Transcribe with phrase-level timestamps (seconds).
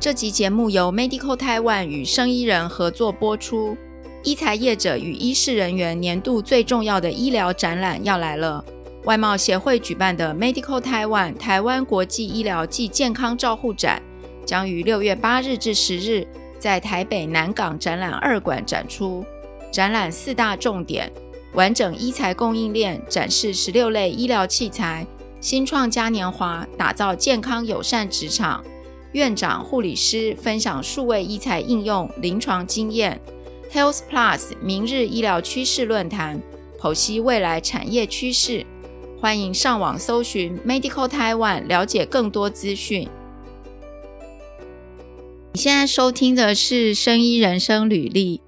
[0.00, 3.76] 这集节目由 Medical Taiwan 与生医人合作播出。
[4.22, 8.64] 医材业者与医事人员年度最重要的医疗展览要来了。
[9.04, 14.00] 外贸协会举办的 Medical Taiwan 台湾国际医疗暨健康照护展，
[14.46, 16.26] 将于六月八日至十日
[16.58, 19.22] 在台北南港展览二馆展出。
[19.70, 21.12] 展览四大重点：
[21.52, 25.04] 完整医材供应链，展示十六类医疗器材；
[25.42, 28.64] 新创嘉年华，打造健康友善职场。
[29.12, 33.20] 院长、护理师分享数位医材应用临床经验
[33.72, 36.40] ，Health Plus 明日医疗趋势论坛，
[36.78, 38.64] 剖析未来产业趋势。
[39.20, 43.08] 欢迎上网搜寻 Medical Taiwan，了解更多资讯。
[45.52, 48.38] 你现在收听的是《生医人生履历》，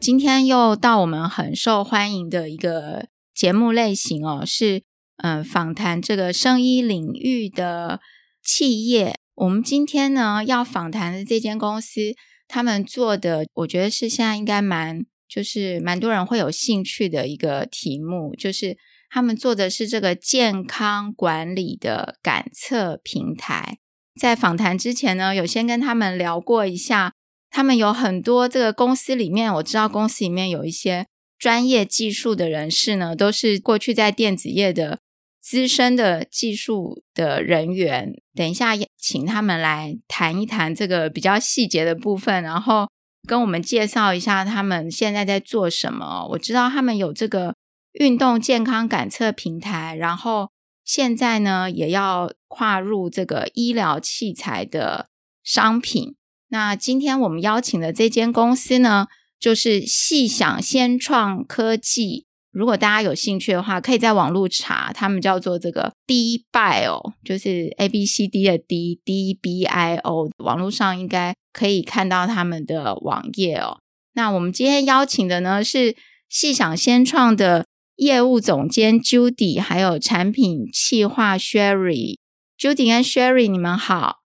[0.00, 4.84] 今天又到我们很受欢迎的一个节目类型哦，是
[5.16, 7.98] 嗯、访谈这个生医领域的
[8.44, 9.16] 企业。
[9.34, 12.14] 我们今天呢要访谈的这间公司，
[12.46, 18.76] 他们做的，我觉得是现在应该蛮，就是蛮多人会有兴趣的一个题目，就是
[19.08, 23.78] 他们做的是这个健康管理的感测平台。
[24.20, 27.14] 在访谈之前呢，有先跟他们聊过一下，
[27.50, 31.06] 他们有很多这个公司里面，我知道公司里面有一些
[31.38, 34.98] 专业技术的人士呢，都是过去在电子业的。
[35.40, 42.88] 资深的技术的人员，等一下请他们来谈一谈这个比较细节的部分，然后
[43.28, 46.26] 跟我们介绍一下他们现在在做什么。
[46.30, 47.54] 我知道他们有这个
[47.92, 50.50] 运动健康感测平台，然后
[50.84, 55.08] 现在呢也要跨入这个医疗器材的
[55.44, 56.14] 商品。
[56.48, 59.08] 那今天我们邀请的这间公司呢，
[59.38, 62.26] 就是细想先创科技。
[62.52, 73.78] 如果大家有兴趣的话，可以在网络查，他们叫做这个 D Bio，就是 A B C D 的 D D B I O，网络上应该可以看到他们的网页哦。
[74.12, 75.96] 那我们今天邀请的呢是
[76.28, 77.64] 细想先创的
[77.96, 82.18] 业务总监 Judy，还有产品企划 Sherry。
[82.58, 84.18] Judy 跟 Sherry，你们好。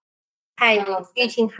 [0.58, 0.76] 嗨，
[1.16, 1.54] 玉清好。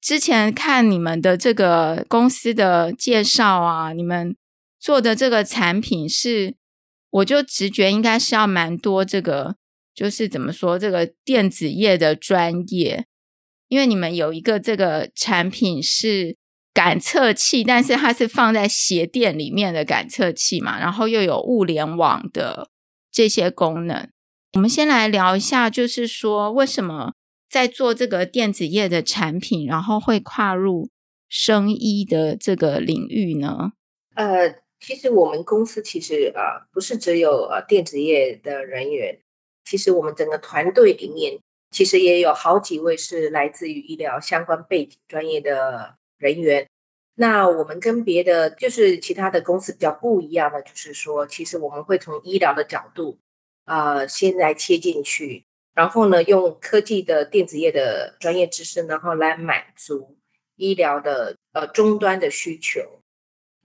[0.00, 4.34] 之前看你们的这个公司的介绍啊，你们。
[4.82, 6.56] 做的这个产品是，
[7.08, 9.54] 我就直觉应该是要蛮多这个，
[9.94, 13.06] 就是怎么说这个电子业的专业，
[13.68, 16.36] 因为你们有一个这个产品是
[16.74, 22.68] 感测器，但是它是放在鞋垫里面的感测器嘛，然后又有物联网的
[23.12, 24.08] 这些功能。
[24.54, 27.14] 我们先来聊一下，就是说为什么
[27.48, 30.90] 在做这个电子业的产品，然后会跨入
[31.28, 33.70] 生医的这个领域呢？
[34.16, 34.61] 呃。
[34.82, 39.20] 其实我们公司其实啊，不是只有呃电子业的人员，
[39.64, 41.38] 其实我们整个团队里面，
[41.70, 46.68] 其实也有好几位是来自于医疗相关背景专业的人员。
[47.14, 53.18] 那我们跟别的就是其他的公司比较不一样的，就是说，其实我们会从医疗的角度，
[53.66, 55.44] 呃，先来切进去，
[55.74, 60.16] 然后呢，用科技的电子业的专业知识，然后来满足
[60.56, 63.01] 医疗的呃终端的需求。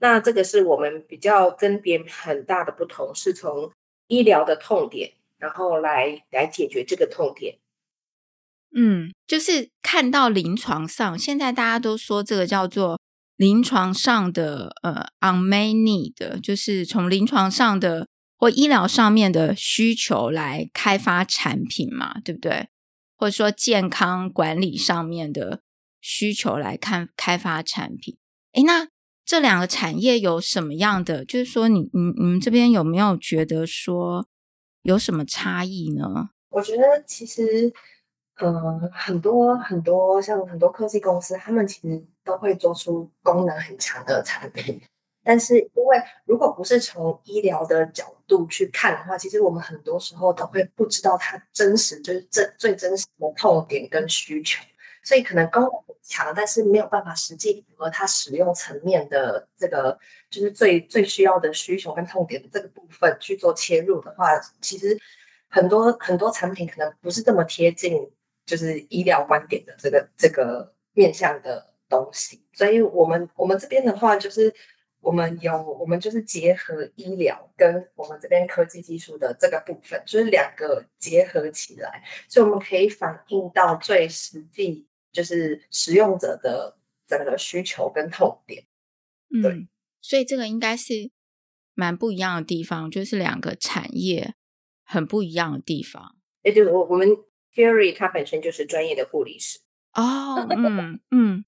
[0.00, 3.72] 那这个是我们比较跟别人很大的不同，是从
[4.06, 7.58] 医疗的痛点，然后来来解决这个痛点。
[8.74, 13.00] 嗯，就是看到临床上，现在大家都说这个叫做
[13.36, 22.68] 临床上的呃 unmet need，就是从临床上的或医疗上面的需求来开发产品嘛，对不对？
[23.16, 25.62] 或者说健康管理上面的
[26.00, 28.16] 需求来看开发产品。
[28.52, 28.86] 诶，那。
[29.28, 31.22] 这两个产业有什么样的？
[31.22, 34.26] 就是说你，你你们这边有没有觉得说
[34.80, 36.30] 有什么差异呢？
[36.48, 37.70] 我觉得其实，
[38.36, 44.80] 呃，很多很多像很多科技公司，他们其实都会做出功能很强的产品。
[45.22, 54.64] 但是，因为如果不是从医疗的角度去看的话，其实我们很多时候都会不知道它真实就是最最真实的痛点跟需求。
[55.08, 55.70] 所以可能功能
[56.02, 59.98] 强，但是没有办法实际符合它使用层面的这个，
[60.28, 64.98] 就是最最需要的需求跟痛点的这个部分去做切入的话，其实
[65.48, 68.10] 很多很多产品可能不是这么贴近，
[68.44, 72.44] 就是医疗观点的这个这个面向的东西。
[72.52, 74.54] 所以我们我们这边的话，就是
[75.00, 84.86] 我们有我们就是结合医疗跟我们这边科技技术的这个部分，就是两个结合起来，所以我们可以反映到最实际。
[85.12, 88.66] 就是使用者的整个需求跟痛点，
[89.42, 89.68] 对，嗯，
[90.00, 91.10] 所以这个应该是
[91.74, 94.34] 蛮不一样的地方，就是两个产业
[94.84, 96.16] 很不一样的地方。
[96.42, 97.08] 也就是我我们
[97.54, 99.58] Sherry 他本身就是专业的护理师，
[99.94, 101.44] 哦，嗯嗯，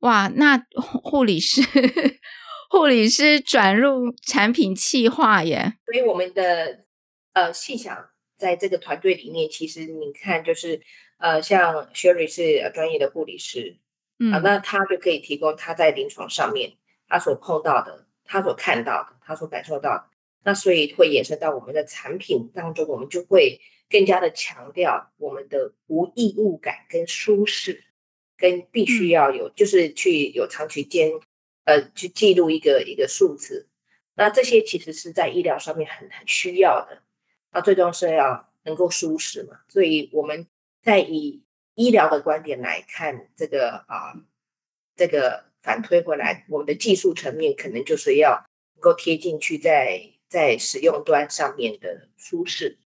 [0.00, 0.58] 哇，那
[1.02, 1.62] 护理师
[2.70, 6.84] 护理师转入产品企划耶，所以我们的
[7.32, 10.82] 呃细想在这个团队里面，其实你看就是
[11.24, 13.78] 呃，像 Sherry 是专业的护理师，
[14.18, 16.74] 嗯、呃，那他就可以提供他在临床上面
[17.08, 20.04] 他所碰到的、他所看到的、他所感受到的，
[20.42, 27.84] 那所以会延伸到我们的产品当中，我们就会更加的强调我们的无异物感跟舒适。
[28.36, 31.12] 跟必须要有，就是去有长期间，
[31.64, 33.68] 呃，去记录一个一个数字。
[34.14, 37.02] 那这些其实是在医疗上面很很需要的。
[37.52, 39.60] 那最终是要能够舒适嘛。
[39.68, 40.48] 所以我们
[40.84, 41.42] 在以
[41.74, 44.24] 医疗的观点来看这个啊、呃，
[44.94, 48.46] 这个反推回来，我们的技术层面可能就是要
[48.76, 52.78] 能够贴进去在在使用端上面的舒适。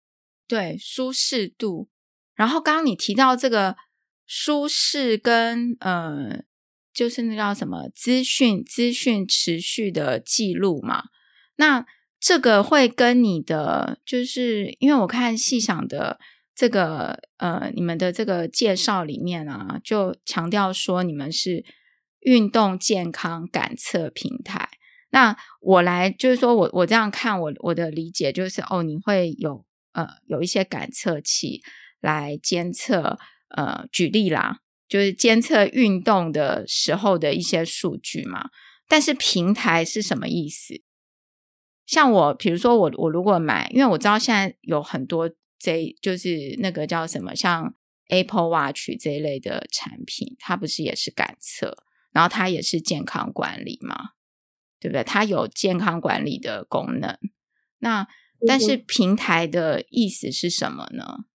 [0.48, 1.90] 对，舒适度。
[2.36, 3.76] 然后刚刚你提到这个。
[4.30, 6.44] 舒适跟呃，
[6.94, 11.06] 就是那叫什么资讯资讯持续的记录嘛？
[11.56, 11.86] 那
[12.20, 16.20] 这个会跟你的，就是因为我看细想的
[16.58, 21.64] 这个呃，你们的这个介绍里面啊，就强调说你们是
[22.22, 24.68] 运动健康感测平台。
[25.12, 29.64] 那我来就是说我我这样看，我我的理解就是哦，你会有
[29.94, 31.62] 呃有一些感测器
[32.02, 33.20] 来监测。
[33.50, 34.58] 呃，举例啦，
[34.90, 38.50] 就是监测运动的时候的一些数据嘛。
[38.90, 40.82] 但是平台是什么意思？
[41.86, 47.76] 像我，比如说我，我如果买，因为我知道现在有很多这，就是那个叫什么，像
[48.10, 54.12] Apple Watch 这一类的产品，它不是也是感测，然后它也是健康管理嘛，
[54.80, 55.04] 对不对？
[55.04, 57.18] 它有健康管理的功能。
[57.80, 58.08] 那
[58.48, 61.26] 但是平台的意思是什么呢？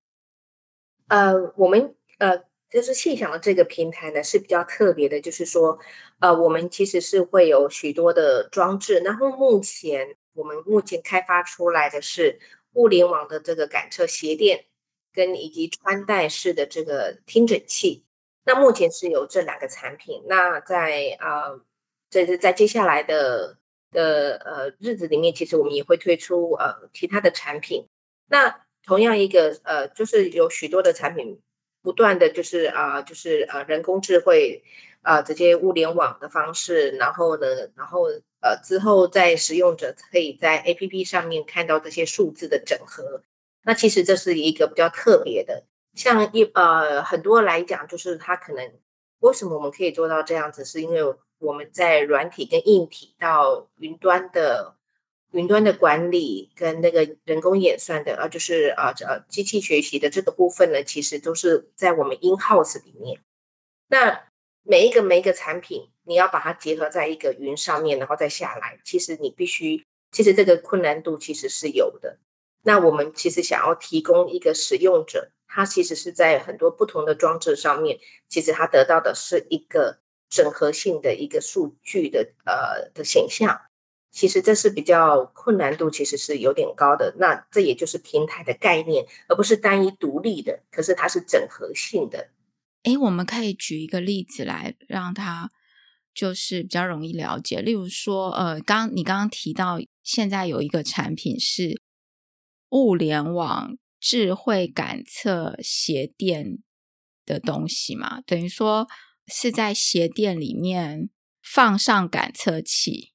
[1.09, 1.95] 呃，我们。
[2.19, 2.39] 呃，
[2.71, 5.81] 就是细想的这个平台呢是比较特别的，就是说，
[6.21, 12.39] 呃，我们其实是会有许多的装置，然后目前我们目前开发出来的是
[12.73, 14.67] 物联网的这个感测鞋垫，
[15.13, 18.05] 跟以及穿戴式的这个听诊器。
[18.45, 20.25] 那目前是有这两个产品。
[20.27, 21.61] 那在啊，
[22.11, 23.59] 这是在接下来的
[23.91, 27.89] 的呃日子里面，其实我们也会推出呃其他的产品。
[28.29, 31.41] 那同样一个呃，就是有许多的产品。
[31.85, 34.63] 不断的就是啊、就是呃人工智慧
[35.01, 38.07] 啊、这些物联网的方式，然后呢，然后
[38.43, 43.23] 呃之后在使用者可以在 APP 上面看到这些数字的整合。
[43.63, 48.73] 那其实这是一个比较特别的，像一呃很多来讲，就是它可能
[49.21, 54.77] 为什么我们可以做到这样子，是因为我们在软体跟硬体到云端的。
[55.35, 63.19] 云端的管理跟那个人工演算的，啊，就是啊，呃，机器学习的这个部分呢，其实都是在我们 in house 里面。
[63.89, 64.25] 那
[64.65, 72.19] 每一个每一个产品，你要把它结合在一个云上面，然后再下来，其实你必须，其实这个困难度其实是有的。
[72.63, 77.99] 那我们其实想要提供一个使用者，他其实是在很多不同的装置上面，
[78.29, 79.99] 其实他得到的是一个
[80.31, 83.63] 整合性的一个数据的呃的形象。
[84.13, 87.15] 其实这是比较困难度，其实是有点高的。
[87.17, 90.61] 那这也就是平台的概念，而不是单一独立的。
[90.71, 92.29] 可是它是整合性的。
[92.83, 95.51] 诶，我们可以举一个例子来让他
[96.15, 97.61] 就是比较容易了解。
[97.61, 101.81] 例如说，呃，刚你刚刚提到现在有一个产品是
[102.71, 106.59] 物联网智慧感测鞋垫
[107.25, 108.89] 的东西嘛，等于说
[109.27, 111.09] 是在鞋垫里面
[111.41, 113.13] 放上感测器。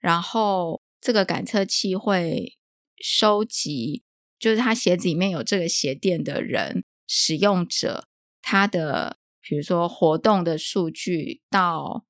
[0.00, 2.58] 然后这个感测器会
[3.00, 4.02] 收集，
[4.38, 8.08] 就是他鞋子里面有这个鞋垫的人使用者，
[8.46, 12.04] 他的比如说活动的数据到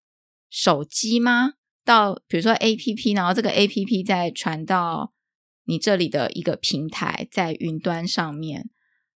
[0.50, 1.52] 手机吗？
[1.84, 5.12] 到比如说 APP，然后这个 APP 再传到
[5.66, 8.68] 你这里的一个平台，在云端上面，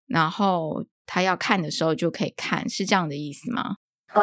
[0.06, 3.76] 然后他要看的时候就可以看，是这样的意思吗？
[4.14, 4.22] 呃，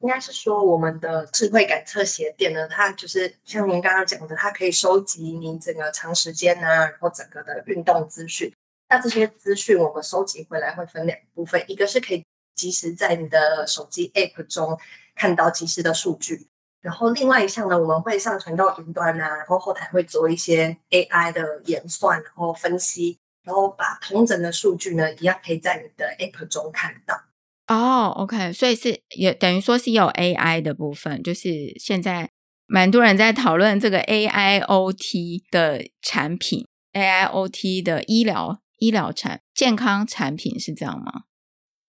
[0.00, 8.52] 应该是说我们的智慧感测鞋垫呢，它就是像您刚刚讲的，它可以收集您整个长时间啊，然后整个的运动资讯。
[8.88, 14.78] 那这些资讯我们收集回来会分两部分，一个是可以及时在你的手机 App 中
[15.14, 16.48] 看到及时的数据，
[16.80, 27.14] 然后另外一项呢，我们会上传到云端啊，然后后台会做一些 AI 的演算，然后分析，然后把同整的数据呢，一样可以在你的 App 中看到。
[27.66, 32.30] 哦、oh，OK，所以是也等于说是有 AI 的部分，就是现在
[32.66, 41.24] 蛮多人在讨论这个 AIoT 的产品，AIoT 的医疗医疗产健康产品是这样吗？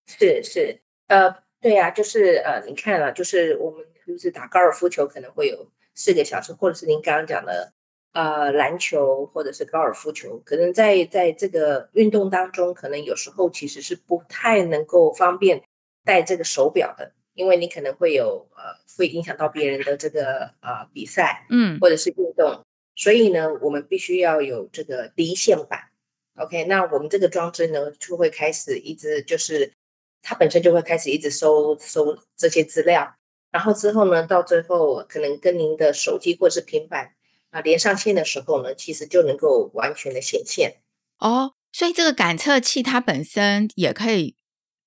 [0.07, 7.73] 是是，呃，对呀、啊，就是呃，你看了，就是我们就是打高尔夫球可能会有四个小时，或者是您刚刚讲的
[8.11, 15.61] 呃篮球或者是高尔夫球，可能在在这个运动当中，可能有时候其实是不太能够方便
[16.03, 22.65] 戴这个手表的，因为你可能会有呃会影响到别人的这个呃比赛，嗯，或者是运动，
[22.95, 25.91] 所以呢，我们必须要有这个离线版。
[26.39, 29.73] OK，那我们这个装置呢，就会开始一直就是。
[30.21, 33.15] 它本身就会开始一直收收这些资料，
[33.51, 37.13] 然后之后呢，到最后可能跟您的手机或者是平板
[37.51, 40.81] 啊连上线的时候呢，其实就能够完全的显现。
[41.19, 44.35] 哦，所以这个感测器它本身也可以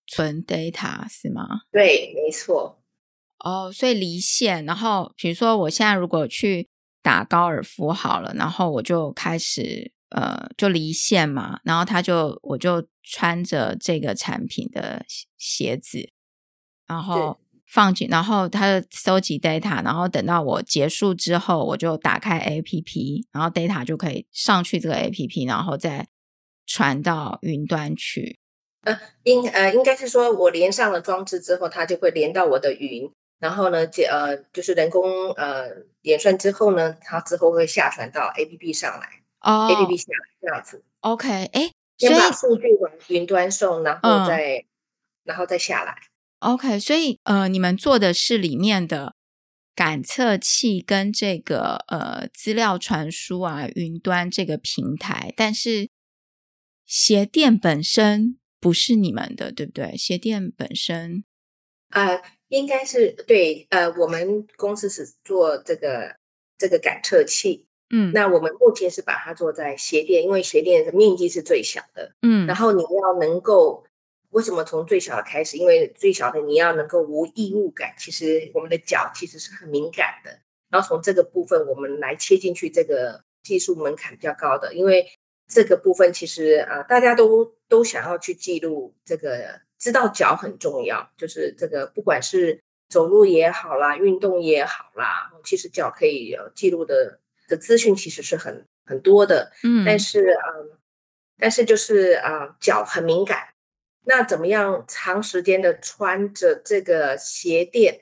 [0.07, 1.63] 存 data 是吗？
[1.73, 2.83] 对，没错。
[3.39, 6.69] 哦，所以离线，然后比如说我现在如果去
[7.03, 9.91] 打高尔夫好了，然后我就开始。
[10.15, 15.05] 呃，就离线嘛，然后他就我就穿着这个产品的
[15.39, 16.11] 鞋子，
[16.87, 26.07] 然后放进，然后他就收集 data，然后等到我结束之后，我就打开 APP，然后 data 就可以上去这个 APP，然后再
[26.67, 28.39] 传到云端去。
[28.83, 35.71] 呃，应呃应该是说我连上了装置之后，它就会连到我的云，然后呢，这呃就是人工呃
[36.03, 39.22] 演算之后呢，它之后会下传到 APP 上来。
[39.43, 44.65] 哦，A P P 下来这样子，OK，哎，先把数据往云端送，然后再，嗯、
[45.25, 45.97] 然后再下来
[46.39, 49.17] ，OK，所以呃，你们做的是里面的
[49.75, 55.91] 感测器跟这个呃资料传输啊，云端这个平台，但是
[56.87, 59.97] 鞋垫本身不是你们的，对不对？
[59.97, 61.25] 鞋垫本身，
[61.91, 66.17] 呃，应该是对，呃，我们公司是做这个
[66.57, 67.67] 这个感测器。
[67.95, 72.15] 嗯，那我们目前是把它做在鞋垫，因为鞋垫的面积是最小的。
[72.23, 73.85] 嗯，然后你要能够，
[74.31, 75.59] 为什么从最小的开始？
[75.59, 77.95] 因为最小的你要能够无异物感。
[77.99, 80.39] 其实我们的脚其实是很敏感的。
[80.71, 85.07] 然后从这个部分我们来切进去，这个技术门槛比较高的，因为
[85.47, 97.19] 这个部分其实啊，大家都都想要去记录这个，知道脚很重要，就是这个不管是走路也好啦，运动也好啦，其实脚可以记录的。
[97.53, 100.79] 的资讯其实是很很多的，嗯，但是嗯，
[101.39, 103.53] 但是就是啊，脚很敏感，
[104.05, 108.01] 那怎么样长时间的穿着这个鞋垫，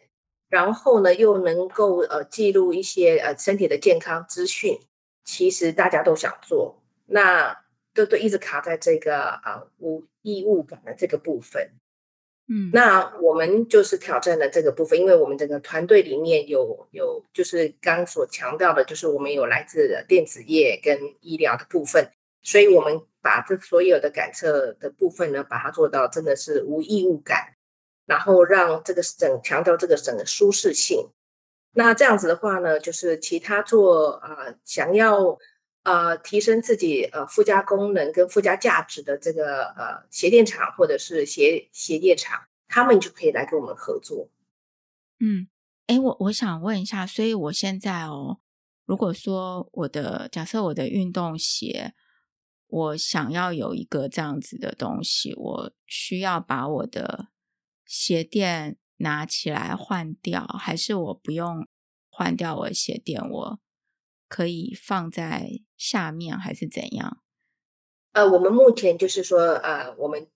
[0.49, 4.79] 然后呢又能够呃记录一些呃身体的健康资讯，
[5.25, 11.73] 其实大家都想做，那都都一直卡在这个啊无异物感的这个部分。
[12.53, 22.11] 嗯，那我们就是挑战了这个部分，因为我们这个团队里面有有，就是刚所强调的，就是我们有来自电子业跟医疗的部分，
[22.43, 27.55] 所以我们把这所有的感测的部分呢，把它做到真的是无异物感，
[28.05, 31.09] 然后让这个整强调这个整个舒适性。
[31.73, 35.39] 那这样子的话呢，就是其他做呃想要
[35.83, 44.29] 呃提升自己呃附加功能跟附加价值的这个呃鞋垫厂或者是鞋鞋业厂，他们就可以来跟我们合作。
[45.19, 45.49] 嗯，
[45.87, 48.41] 哎，我我想问一下，所以我现在哦，
[48.85, 51.95] 如果说我的假设我的运动鞋，
[52.67, 57.29] 我想要有一个这样子的东西，我需要把我的
[57.85, 61.67] 鞋垫拿起来换掉，还是我不用
[62.09, 63.61] 换掉我的鞋垫，我
[64.29, 67.23] 可以放在下面，还是怎样？
[68.13, 70.29] 呃，我们目前就是说，呃，我们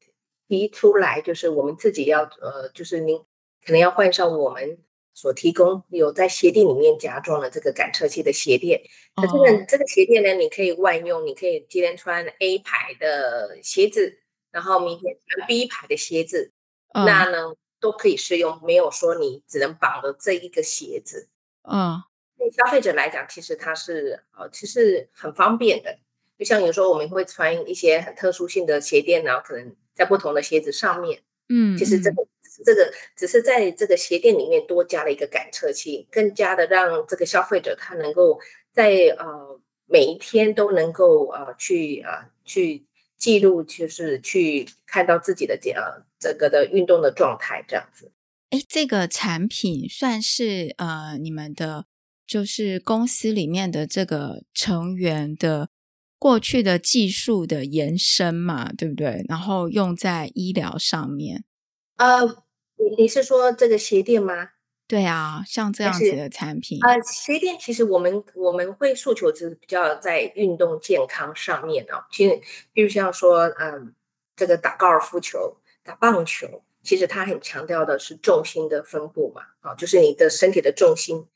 [0.48, 3.18] 提出来就是我们自己要，呃，就是您
[3.62, 4.78] 可能要换上我们
[5.12, 8.80] 所提供有在鞋垫里面加装了这个感测器的鞋垫。
[9.16, 14.20] 可是呢，这个鞋垫呢，你可以外用，你可以今天穿 A 牌的鞋子，
[14.50, 16.52] 然后明天穿 B 牌的鞋子，
[16.94, 21.28] 哦、那呢都可以适用，没有说你只能绑着这一个鞋子。
[21.64, 22.02] 嗯。
[22.36, 25.98] 对消费者来讲，其实它是呃，其实很方便的。
[26.36, 32.26] 就像有时候我们会穿一些很特殊性的鞋垫，然后可能在不同的鞋子上面，嗯，其实这个
[32.64, 38.40] 这个只是在这个鞋垫里面多加了一个感测器，更加的让这个消费者他能够
[38.72, 42.84] 在呃每一天都能够呃去呃去
[43.16, 48.10] 记录，就是去看到自己的这呃整个的运动的状态这样子。
[48.50, 51.86] 哎，这个产品算是呃你们的。
[52.26, 55.68] 就是公司里面的这个成员的
[56.18, 59.24] 过去的技术的延伸嘛，对不对？
[59.28, 61.44] 然后用在医疗上面。
[61.96, 62.24] 呃，
[62.76, 64.50] 你你是说这个鞋垫吗？
[64.86, 66.78] 对啊，像这样子的产品。
[66.82, 72.04] 呃，鞋垫其实我们我们会诉求就是比较在运动健康上面哦。
[72.10, 72.40] 其实，
[72.72, 73.80] 比如像说，嗯、呃，
[74.36, 81.26] 这个打高尔夫球、打棒球，其实它很强调的是重心的分布嘛，啊，就是你的身体的重心。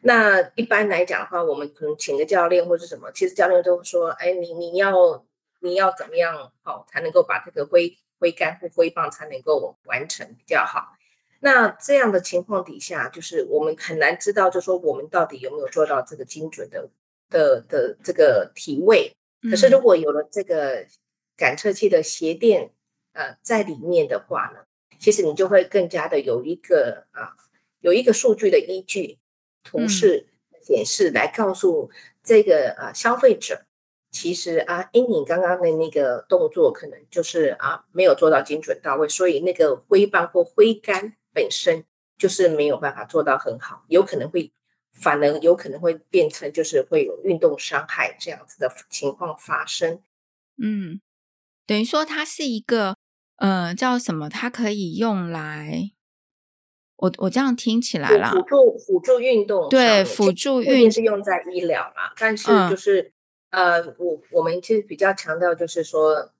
[0.00, 5.26] 那一般来讲的话，我们可能请个教练或者什么，其实教练都说，哎，你你要
[5.60, 10.94] 你要怎么样好才能够把这个挥挥杆或挥棒才能够完成比较好。
[11.40, 16.90] 那这样的情况底下，就是我们很难知道，就是说我们到底有没有做到这个精准的
[17.28, 19.16] 的的这个体位。
[19.50, 20.86] 可是如果有了这个
[21.36, 22.72] 感测器的鞋垫
[23.12, 24.60] 呃在里面的话呢，
[25.00, 27.34] 其实你就会更加的有一个啊
[27.80, 29.18] 有一个数据的依据。
[29.68, 30.26] 图示
[30.62, 31.90] 显示来告诉
[32.22, 33.66] 这个啊消费者，
[34.10, 41.84] 其实啊，因你刚刚的那个动作可能就是啊没有做到精准到位，所以那个挥棒或挥杆本身
[42.16, 44.50] 就是没有办法做到很好，有可能会
[44.90, 50.00] 反而有可能会变成就是会有运动伤害这样子的情况发生。
[50.56, 51.00] 嗯，
[51.66, 52.96] 等于说它是一个
[53.36, 54.30] 呃叫什么？
[54.30, 55.90] 它可以用来。
[56.98, 63.12] 我我这样听起来啦，辅助辅助运动，对，辅助运动是用在医疗嘛，但是就是、
[63.50, 66.32] 嗯、呃，我我们其实比较强调就是说，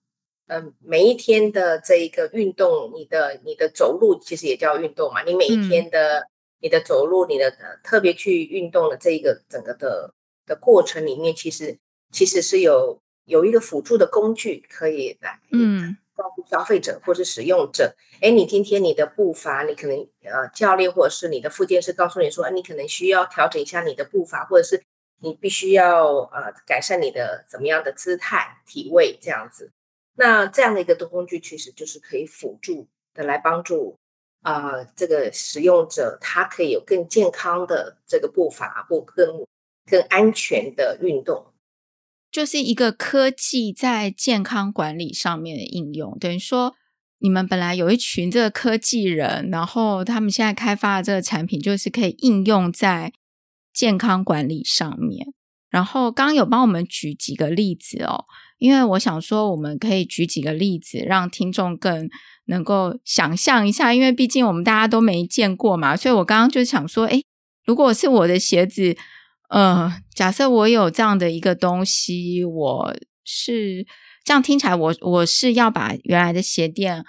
[0.48, 6.26] 嗯、呃，每一天的这一个运动，你的你的走路其实也叫运动嘛，你每一天的、嗯、
[6.62, 10.12] 你的走路，你的特别去运动的这一个整个的
[10.44, 11.78] 的过程里面，其实
[12.10, 15.96] 其实是有有一个辅助的工具可以来，嗯。
[16.18, 24.82] 告诉消费者或是使用者，哎，你今天你的步伐，你可能呃，教练或者是你的复健师告诉你说，你可能需要调整一下你的步伐，或者是
[25.20, 29.70] 你必须要呃改善你的怎么样的姿态、体位这样子。
[30.16, 33.96] 那这样的一个工具，其实就是可以辅助的来帮助
[34.42, 39.46] 啊、这个使用者他可以有更健康的这个步伐或更
[39.88, 41.52] 更安全的运动。
[42.38, 46.72] 就是一个科技在健康管理上面的应用，等于说
[47.18, 53.12] 你们本来有一群这个科技人，然后他们现在开发的这个产品就是可以应用在
[53.74, 55.26] 健康管理上面。
[55.68, 58.26] 然后刚刚有帮我们举几个例子哦，
[58.58, 62.08] 因为我想说我们可以举几个例子，让听众更
[62.44, 67.24] 能够想象一下，因为毕竟我们大家都没见过嘛，所以我刚刚就想说，诶，
[67.64, 68.96] 如果是我的鞋子。
[69.48, 73.86] 呃，假设我有这样的一个东西，我是
[74.22, 77.02] 这样听起来我，我是要把原来的鞋垫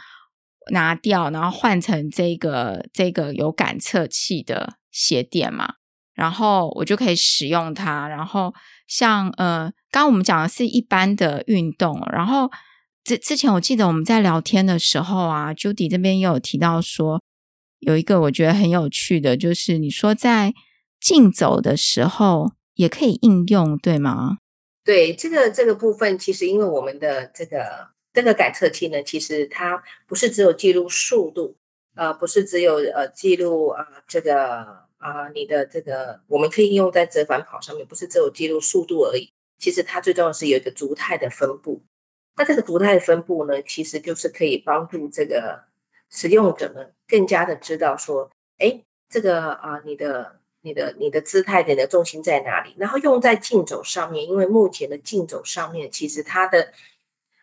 [0.71, 5.73] 拿掉，然后换成这个这个有感测器的鞋垫嘛，
[6.13, 8.07] 然后我就可以使用它。
[8.07, 8.53] 然后
[8.87, 12.49] 像呃，刚刚我们讲的是一般的运动，然后
[13.03, 17.21] 之之前我记得我们在聊天的时候啊，Judy 这边也有提到说，
[17.79, 20.53] 有一个我觉得很有趣的，就是你说在。
[20.99, 24.37] 竞走的时候也可以应用，对吗？
[24.83, 31.55] 对，这个这个部分，其实因为我们的这个这个感测器呢，其实它不是只有记录速度，
[31.95, 39.31] 呃，不是只有呃记录啊、呃、这个啊、你的这个，我们可以应用在折返跑上面，不是只有记录速度而已。
[39.59, 41.83] 其实它最重要是有一个足态的分布。
[42.35, 45.65] 那这个足态的分布呢，其实就是可以帮助这个
[46.09, 50.38] 使用者们更加的知道说，哎，这个啊、你的。
[50.61, 52.75] 你的你的姿态，你的重心在哪里？
[52.77, 56.73] 然后用在竞走上面，因为目前的竞走上面，其实它的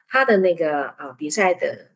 [0.09, 1.93] 它的那个啊比赛的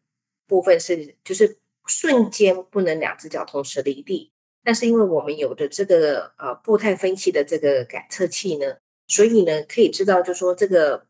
[0.46, 4.32] 部分是就是瞬间不能两只脚同时离地，
[4.64, 11.06] 但是因为我们有的这个呃步态分析的这个感测器呢，所以呢可以知道，就说这个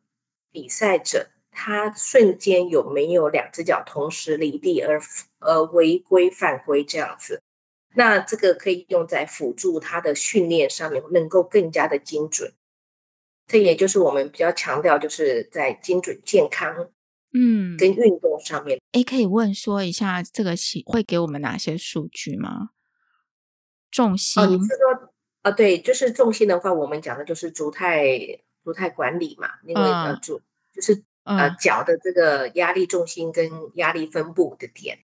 [0.51, 5.01] 比赛者他瞬间有没有两只脚同时离地而
[5.39, 7.43] 而违规犯规这样子。
[7.95, 12.53] 那这个可以用在辅助他的训练上面，能够更加的精准。
[13.47, 16.91] 这也就是我们比较强调，就是在精准健康，
[17.33, 18.81] 嗯，跟运动上面。
[18.93, 20.55] 诶，可以问说一下，这个
[20.87, 22.71] 会给我们哪些数据吗？
[23.91, 24.41] 重心？
[24.41, 28.09] 哦，你是说，啊，对，就是重心的话，我们讲的就是足态
[28.63, 30.43] 足态管理嘛，因为呃，足、嗯、
[30.75, 35.01] 就是呃脚的这个压力重心跟压力分布的点。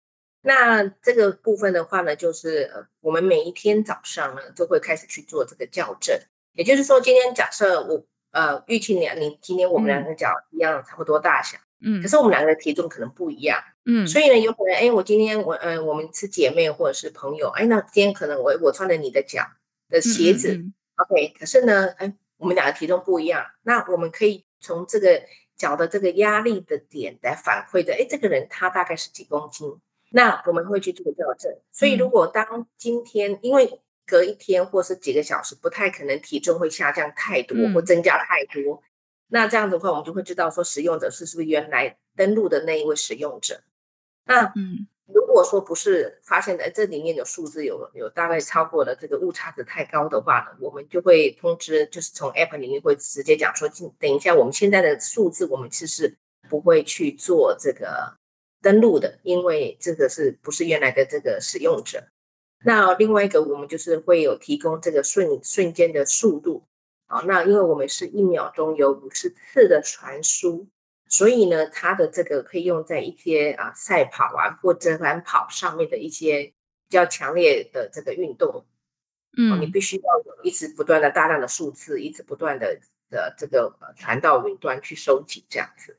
[0.46, 6.16] 那这个部分的话呢，就是呃，我们每一天早上呢，就会开始去做这个校正。
[6.52, 19.48] 也就是说，今天假设我呃预期你你今天我们两个脚一样差不多大小，嗯，可是我们两个的体重可能不一样，嗯，所以呢，有可能哎，我今天我呃我们是姐妹或者是朋友，哎，那今天可能我我穿的你的脚
[19.88, 25.22] 的鞋子，嗯嗯嗯，OK，可是呢，哎，我们两个体重不一样，那我们可以从这个
[25.56, 29.80] 脚的这个压力的点来反馈的，哎，这个人他大概是几公斤？
[30.11, 38.83] 那我们会去做校正，所以如果当今天、嗯、因为隔一天或是几个小时，不太可能体重会下降太多或增加太多，嗯、
[39.29, 43.62] 那这样子的话，我们就会知道说使用者是是不是原来登录的那一位使用者。
[44.25, 56.16] 那嗯，如果说不是发现在这里面的数字有有大概超过了这个误差值太高的话呢，我们就会通知，就是从 App 里面会直接讲说，等一下我们现在的数字我们其实
[56.49, 58.16] 不会去做这个
[58.62, 62.09] 登录的，因为这个是不是原来的这个使用者。
[62.64, 66.66] 那另外一个我们就是会有提供这个瞬瞬间的速度，
[67.07, 70.69] 啊，那因为我们是一秒钟有五十次的传输。
[71.09, 76.53] 所以呢，它的这个可以用在一些啊赛跑啊或者短跑上面的一些
[76.88, 78.66] 比较强烈的这个运动，
[79.37, 85.97] 嗯，你必须要有一直不断的大量的数字，一直不断的的这个传到云端去收集这样子。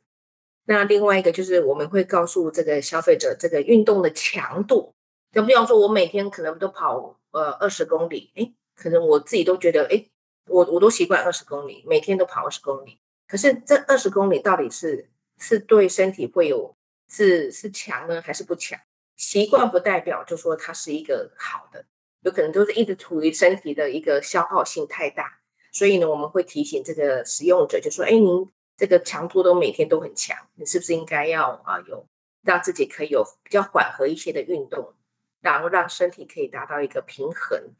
[0.69, 4.93] 那另外一个就是我们会告诉这个消费者这个运动的强度，
[5.31, 10.11] 就比方说我每天可能都跑呃二十公里，诶，可能我自己都觉得诶，
[10.49, 12.99] 我我都习惯二十公里，每天都跑二十公里。
[13.29, 16.75] 可是这二十公里到底是是对身体会有
[17.09, 18.77] 是是强呢还是不强？
[19.15, 21.85] 习惯不代表就说它是一个好的，
[22.23, 25.39] 有可能都是一直处于身体的一个消耗性太大。
[25.71, 32.05] 所以呢，我们会提醒这个使用者，就说：哎，您这个强度都每天都很强，你是不是应该要啊有
[32.43, 34.93] 让自己可以有比较缓和一些的运动，
[35.41, 37.73] 然后让身体可以达到一个平衡。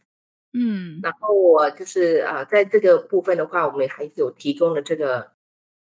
[0.51, 5.31] 嗯，然后我就是啊，在这个部分的话，我们还有提供了这个。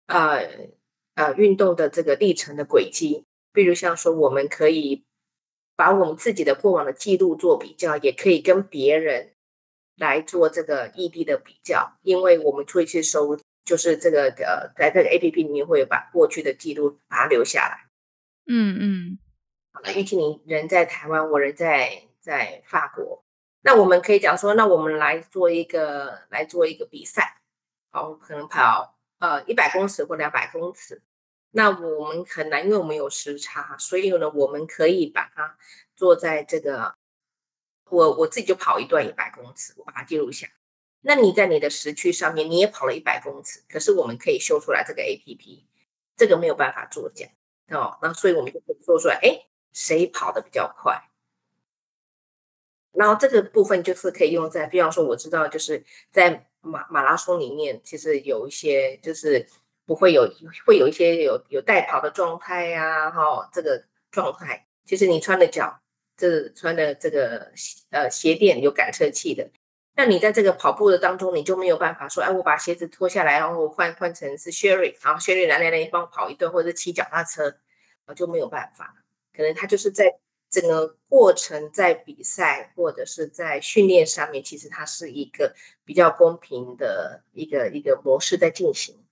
[0.06, 0.68] 呃
[1.14, 5.04] 呃，运动的这个历程的轨迹，比如像说，我们可以
[5.76, 9.32] 把我们自己的过往的记录做比较，也可以跟别人
[9.96, 17.88] 来做这个异地的比较，因为我们会去收，就是这个呃，在这个 APP 里面会把过去的记录把它留下来。
[18.46, 19.18] 嗯嗯。
[19.72, 23.24] 好了，玉清，你人在台湾，我人在在法国，
[23.62, 27.40] 那我们可以讲说，那我们来做一个来做一个比赛，
[27.90, 28.98] 好，可能跑。
[29.18, 31.00] 呃，一百公尺或两百公尺，
[31.52, 35.56] 那我们很难，因为我们有时差，所以呢，我们可以把它
[35.94, 36.96] 做在这个，
[37.88, 40.48] 我我自己就跑一段一百公尺，我把它记录下。
[41.02, 45.64] 那你在你的时区上面，你也跑了一百公尺，可是我们可以修出来这个 APP，
[46.16, 47.26] 这个没有办法作假
[47.68, 47.98] 哦。
[48.00, 51.02] 那所以我们就可以说出来，哎，谁跑得比较快？
[52.92, 56.48] 然后这个部分就是可以用在，比方说我知道就是在。
[56.64, 59.48] 马马拉松里面其实有一些就是
[59.84, 60.32] 不会有
[60.64, 65.80] 会有一些有有代跑的状态呀，哈，这个状态其实你穿的脚
[66.16, 67.50] 这穿的这个
[67.90, 69.50] 呃鞋垫有感测器的，
[69.94, 77.56] 那你在这个跑步的当中你就没有办法说，哎，我把鞋子脱下来，然后换换成是 Sherry，然后 Sherry 来来来帮我跑一段，或者骑脚踏车，
[78.06, 78.94] 我就没有办法，
[79.36, 80.18] 可能他就是在。
[80.52, 89.02] 整个过程在比赛或者是在训练上面，其实它是一个比较公平的一个一个模式在进行。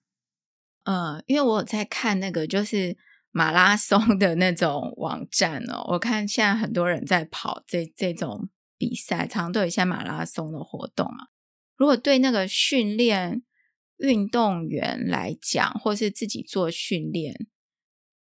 [0.85, 2.95] 嗯，因为我有在看那个就是
[3.31, 11.29] 马拉松的那种网站哦，我看现在很多人在跑这这种比赛，常常都有一些马拉松的活动啊。
[11.77, 13.43] 如果对那个训练
[13.99, 17.47] 运动员来讲，或是自己做训练。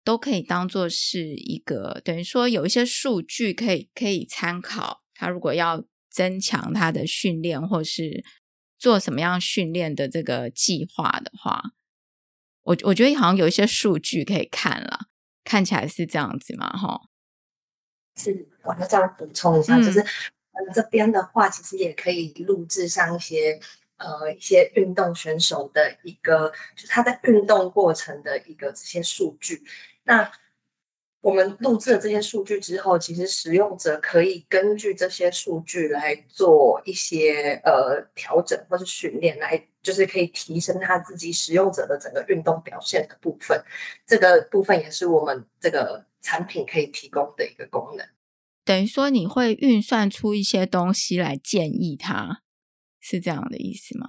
[0.06, 5.02] 都可以当做是一个，等于说有一些数据可以可以参考。
[5.12, 8.22] 他如果要增强他的训练，或是
[8.78, 11.72] 做什么样训练的这个计划的话，
[12.62, 15.08] 我我觉得好像有一些数据可以看了，
[15.42, 17.00] 看起来是这样子嘛，哈。
[18.14, 20.06] 是，我要这样补充一下，嗯、就是
[20.74, 23.60] 这边的话，其实也可以录制上一些。
[23.98, 29.64] 呃，一些运动选手的一个，就是他在运动过程的一个这些数据。
[30.04, 30.30] 那
[31.22, 43.64] 我们录制了这些数据之后，其实使用者可以根据这些数据来做一些呃调整或者训练，来就是可以提升他自己使用者的整个运动表现的部分。
[44.06, 48.06] 这个部分也是我们这个产品可以提供的一个功能。
[48.66, 52.42] 等于说，你会运算出一些东西来建议他。
[52.98, 54.06] 是这样的意思吗？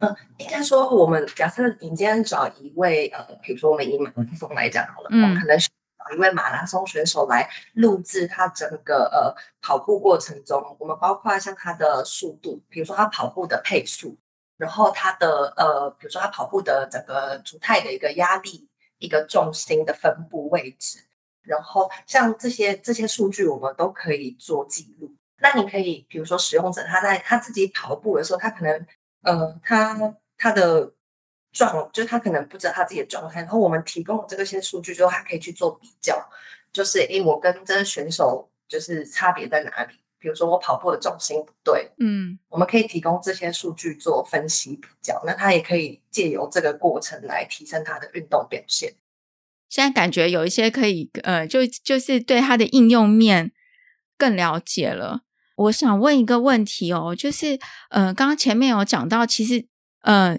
[0.00, 14.18] 嗯，应该说，我们假设你今天找一位呃，比如说我们以马拉松来讲好了，嗯，可能是找一位马拉松选手来录制他整个呃跑步过程中，我们包括像他的速度，比如说他跑步的配速，
[14.58, 20.98] 然后他的呃，比如说他跑步的整个足态的一个压力、一个重心的分布位置，
[21.44, 25.14] 然后像这些这些数据，我们都可以做记录。
[25.38, 28.86] 那你可以，比如说使用者他在他自己跑步的时候，他可能，
[29.22, 30.92] 呃，他他的
[31.52, 36.28] 状，就是他可能不知道他自己的状态，然后我们提供这个些数据之后，他可以去做比较，
[36.72, 39.94] 就是诶，我跟这个选手就是差别在哪里？
[40.18, 48.94] 比如说我跑步的重心不对，嗯，我们可以提供这些数据做分析比较，那他也可以借由这个过程来提升他的运动表现。
[49.68, 53.52] 现在感觉有一些可以，呃，就就是对它的应用面
[54.16, 55.22] 更了解了。
[55.56, 57.58] 我想问一个问题哦，就是，
[57.90, 59.66] 呃，刚刚前面有讲到，其实，
[60.02, 60.36] 呃，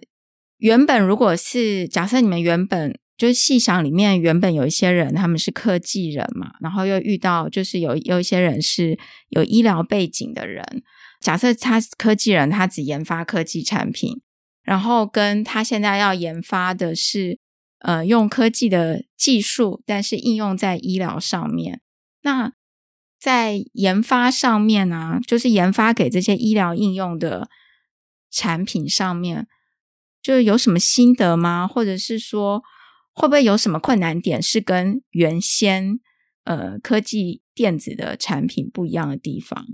[0.58, 10.66] 原本如果是假设你们原本就是细想里面原本有一些人他们是科技人嘛，然后又遇到就是有有一些人是有医疗背景的人，
[11.22, 14.22] 假设他科技人，他只研发科技产品，
[14.64, 17.40] 然后跟他现在要研发的是，
[17.86, 21.82] 呃，用科技的技术，但是应用在医疗上面，
[22.22, 22.54] 那。
[23.18, 27.50] 在研发上面啊，就是研发给这些医疗应用的
[28.30, 29.48] 产品上面，
[30.22, 31.68] 就有什么心得吗？
[31.68, 32.62] 或者是说，
[33.14, 36.00] 会不会有什么困难点是跟原先
[36.44, 39.66] 呃科技电子的产品不一样的地方？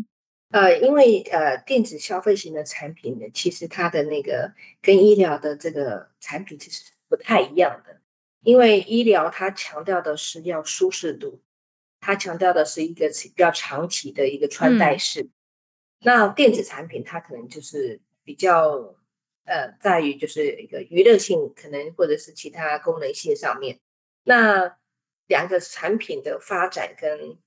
[0.52, 7.91] 呃，因为呃电子消费型的产品呢，其实它的那个跟医疗的这个产品其实不太一样的，
[8.42, 11.42] 因为医疗它强调的是要舒适度。
[12.04, 15.32] 它强调的是一个比较长期的一个穿戴式，嗯、
[16.00, 18.96] 那电子产品它可能就是比较
[19.46, 23.80] 呃，在于就是一个娱乐性，可能或者是其他功能性上面。
[24.24, 24.78] 那
[25.28, 27.38] 两个产品的发展跟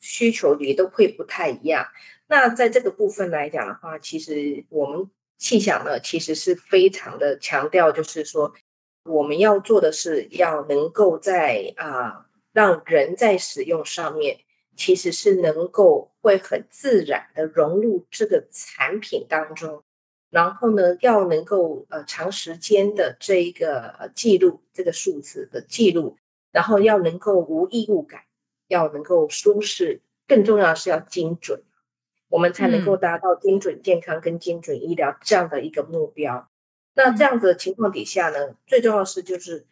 [0.00, 1.88] 需求也都会不太一样。
[2.26, 8.54] 那在这个部分来讲的话，其实我们细想呢，其实是非常的强调，就是说
[9.04, 12.08] 我们要做的是要能够在啊。
[12.08, 14.40] 呃让人在使用上面，
[14.76, 19.82] 其实是能够会很自然的融入这个产品当中，
[20.28, 26.18] 然后呢，要能够呃长时间的这一个记录这个数字的记录，
[26.50, 28.20] 然后要能够无异物感，
[28.68, 31.62] 要能够舒适，更重要的是要精准，
[32.28, 36.50] 我们才能够达到精准健康跟精准医疗这样的一个目标。
[36.94, 39.66] 那这样子的情况底下呢，最重要的是就是。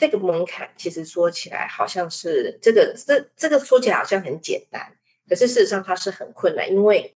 [0.00, 4.96] 这个门槛其实说起来好像是这个这这个说起来好像很简单，
[5.28, 7.16] 可是事实上它是很困难，因为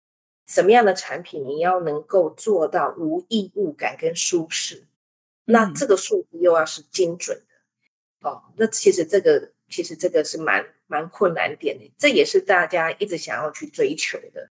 [0.47, 4.87] 什么样的产品你要能够做到无异物感跟舒适，
[5.45, 7.43] 那这个数字又要是精准
[8.21, 14.51] 的，哦，那其实这个其实这个是蛮蛮困难点的，这也是大家一直想要去追求的。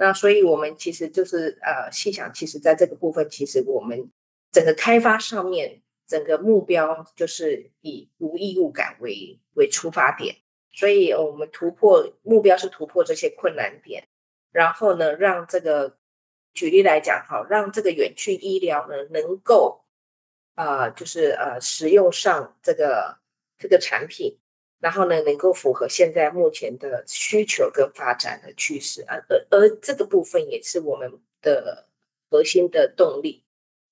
[0.00, 4.10] 那所以我们其实就是呃细想，其实在这个部分，其实我们
[4.50, 5.82] 整个开发上面。
[6.10, 10.34] 整个目标就是以无异物感为为出发点，
[10.72, 14.08] 所以我们突破目标是突破这些困难点，
[14.50, 15.96] 然后呢，让这个
[16.52, 19.84] 举例来讲，好，让这个远距医疗呢能够、
[20.56, 23.18] 呃，就是呃使用上这个
[23.56, 24.36] 这个产品，
[24.80, 31.86] 然后呢能够符合现在目前的需求跟发展的趋势啊，而而这个部分也是我们的
[32.28, 33.44] 核心的动力，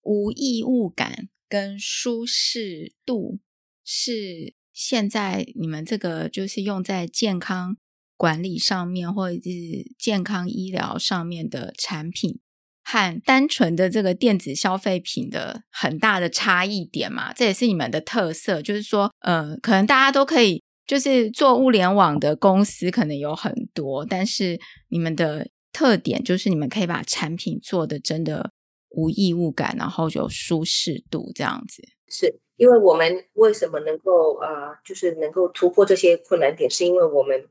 [0.02, 1.28] 无异物感。
[1.50, 3.38] 跟舒适度
[3.82, 7.78] 是现在你们这个就是用在健康
[8.18, 9.50] 管理上面，或者是
[9.98, 12.38] 健康医疗上面的产品，
[12.84, 17.32] 和单纯的这个电子消费品的很大的差异点嘛？
[17.32, 28.50] 这也是你们的特色，就是说，呃，可能大家都可以，就是做物联网的公司可能有很多，但是你们的特点就是你们可以把产品做得真的。
[28.90, 31.82] 无异物感，然后有舒适度，这样子。
[32.08, 37.48] 是因为我们为什么能够啊、呃，就是能够突破这些困难点，是因为我们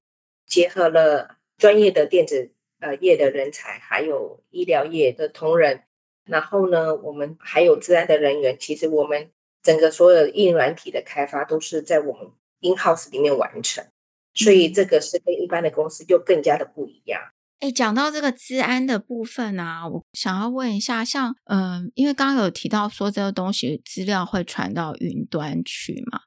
[0.48, 5.84] 结合了专业的电子呃业的人才，还有医疗业的同仁，
[6.26, 8.58] 然后呢，我们还有资安的人员。
[8.60, 9.30] 其实我们
[9.62, 13.86] 整个所有硬软体的开发都是在我们 in house 里面完成，
[14.34, 17.22] 所以这个是跟一般的公司就更加的不一样。
[17.60, 26.22] 哎，讲到这个资安的部分啊，我想要问一下，像嗯、呃，因为刚刚有提到说这个东西资料会传到云端去嘛，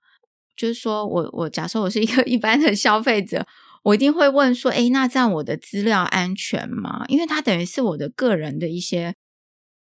[0.56, 3.46] 就是说我我假设我是一个 一般的消费者，
[3.84, 7.04] 我一定会问说，哎，那这样我的资料安全吗？
[7.06, 9.14] 因为它等于是我的个人的一些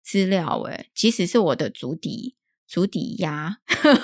[0.02, 2.36] 资料，哎，即使是我的足底
[2.74, 3.56] 足底压，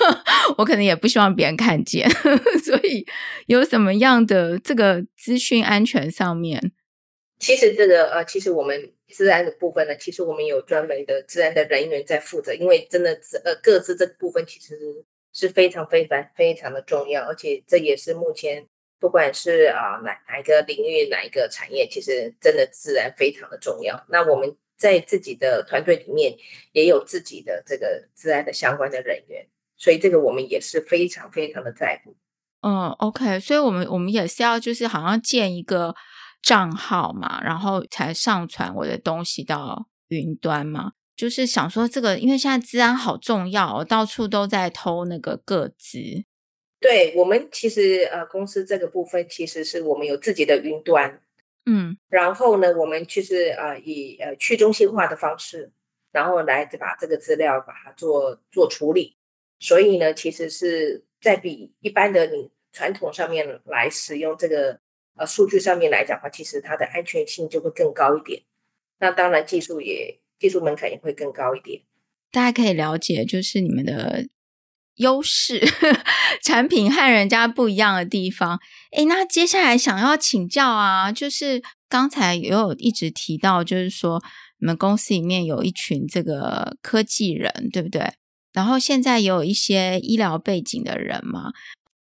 [0.57, 2.09] 我可能也不希望别人看见，
[2.63, 3.05] 所以
[3.47, 6.71] 有什么样的这个资讯安全上面？
[7.37, 14.77] 其实这个呃，其实我们治安的部分呢，其实我们有专门的治安的人员在负责，因为真的呃，各自这部分其实
[15.33, 18.65] 是非常非常非常的重要，而且这也是目前
[19.01, 24.01] 不管是啊哪哪一个领域哪一个产业，其实真的治安非常的重要。
[24.07, 26.35] 那我们在自己的团队里面
[26.73, 32.15] 也有自己的这个治安的相关的人员，所以这个我们也是非常非常的在乎。
[32.61, 35.95] 嗯，OK，所以我们我们也是要就是好像建一个。
[36.43, 40.93] 账号嘛，然后才上传我的东西到云端嘛。
[41.15, 45.99] 就是想说这个，因为现在治安好重要哦，到处都在偷那个个资。
[46.79, 51.21] 对，我们其实呃，公司这个部分其实是我们有自己的云端，
[51.65, 55.71] 嗯，然后呢，我们就是呃以呃去中心化的方式，
[56.11, 59.15] 然后来把这个资料把它做做处理，
[59.59, 64.79] 所以呢，其实是在比一般的你传统上面来使用这个
[65.15, 68.41] 呃数据上面来讲的话，其实它的安全性就会更高一点，
[68.99, 71.81] 那当然技术也技术门槛也会更高一点。
[72.31, 74.27] 大家可以了解，就是你们的。
[74.95, 75.61] 优势
[76.43, 78.59] 产品和人家不一样的地方，
[78.91, 84.21] 诶，那接下来想要请教啊，就是刚才也有一直提到，就是说
[84.59, 88.13] 你们公司里面有一群这个科技人，对不对？
[88.53, 91.51] 然后现在也有一些医疗背景的人嘛，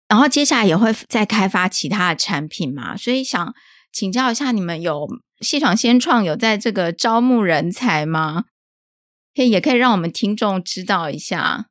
[0.07, 3.53] 然后接下来也会再开发其他的产品嘛，所以想
[3.91, 5.07] 请教一下，你们有
[5.41, 8.45] 系闯先创有在这个招募人才吗？
[9.35, 11.65] 可以，也可以让我们听众知道一下。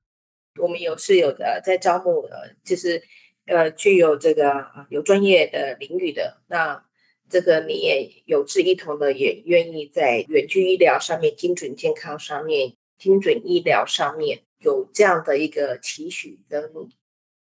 [0.59, 3.03] 我们有是有的在招募，呃，就是
[3.47, 6.85] 呃具有这个有专业的领域的，那
[7.29, 16.73] 这个你也有志一同的，也愿意在远距医疗上面、精准健康上面、精准医疗上面有这样的一个期许跟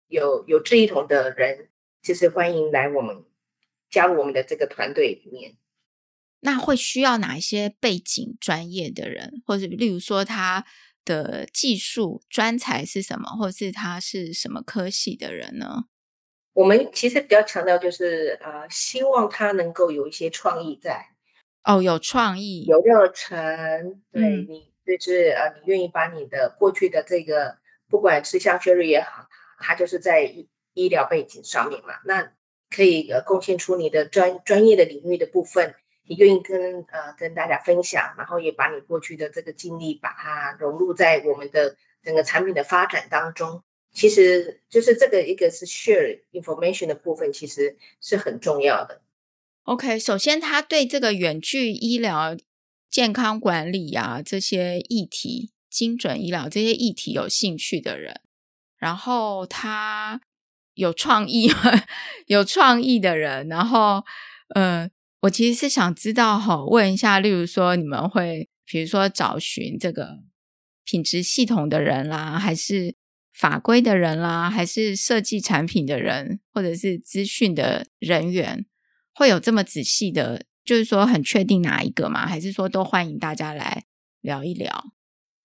[0.08, 1.70] 有有志一同的人，
[2.02, 3.24] 就是欢迎来我们
[3.90, 5.56] 加入我们的这个团队里面。
[6.42, 10.66] 那会需要哪一些背景专业的人，或者例如说他？
[11.08, 15.86] 的技术专才是什么，或是他是什么科系的人呢？
[16.52, 21.08] 我们其实比较强调就是，呃，希望他能够有一些创意在。
[21.64, 29.28] 哦，有创意，有热忱，对、嗯、你就是呃，你愿意把你的过去的这个，不管是像 Jerry 也好，
[29.60, 32.34] 他就是在医医疗背景上面嘛，那
[32.70, 35.76] 可以呃贡献出你的专专业的领域的部分。
[36.08, 43.62] 你愿意跟呃跟大家分享，然后也把你过去的这个经历，把它融入在我们的整个产品的发展当中。
[43.92, 49.02] 其实就是这个一个是 share information 的部分，其实是很重要的。
[49.64, 52.38] OK，首先他对这个远距医疗、
[52.90, 58.22] 健康管理啊这些议题、精准医疗这些议题有兴趣的人，
[58.78, 60.22] 然后他
[60.76, 61.50] 有创意、
[62.28, 64.06] 有创意的人，然后
[64.56, 64.90] 嗯。
[65.22, 70.20] 我其实是想知道哈，问一下，例如说你们会，比如说找寻这个
[70.86, 72.96] 品质系统的人啦，还是
[73.34, 78.66] 法规的人啦，还是设计产品的人，或者是资讯的人员，
[79.14, 82.28] 会有这么仔细的，就是说很确定哪一个吗？
[82.28, 83.86] 还是说都欢迎大家来
[84.22, 84.94] 聊一聊？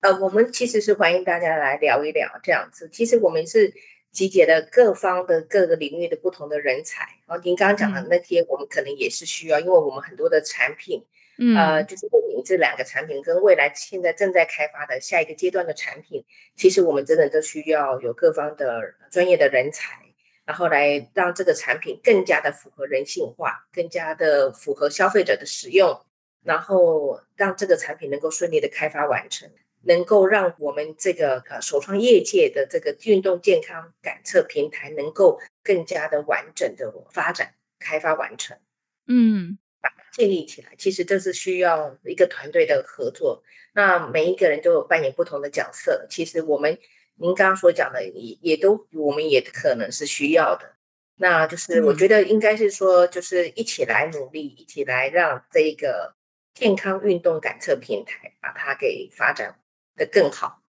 [0.00, 2.90] 呃，我们其实是欢迎大家来聊一聊这样子。
[2.92, 3.72] 其实我们是。
[4.12, 11.06] 集结了各方的各个领域的不同的人才，然后您刚刚讲的那些，我们可能也是需要，因为我们很多的产品，
[11.38, 16.24] 嗯，呃，就是你这两个产品跟未来现在正在开发的下一个阶段的产品，
[16.56, 19.98] 其实我们真的都需要有各方的专业的人才，
[20.44, 26.02] 然后来让这个产品更加的符合人性化，更加的符合消费者的使用，
[26.44, 29.50] 然后让这个产品能够顺利的开发完成。
[29.84, 38.58] 能够让我们这个呃首创业界的这个运动健康感测平台能够更加的完整的发展、开发完成，
[39.06, 43.42] 嗯，把它建立起来，其实这是需要一个团队的合作。
[43.74, 46.78] 那每一个人都有扮演不同的角色，其实我们
[47.16, 50.76] 您刚刚所讲的也也都我们也可能是需要的。
[51.16, 56.14] 那就是我觉得应该是说，就是一起来努力，一起来让这个
[56.52, 59.58] 健康运动感测平台把它给发展。
[60.04, 60.62] 的更好，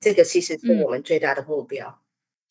[0.00, 1.88] 这个其实是我们最大的目标。
[1.88, 2.00] 嗯，